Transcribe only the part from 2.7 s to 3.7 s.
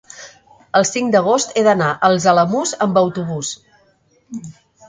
amb autobús.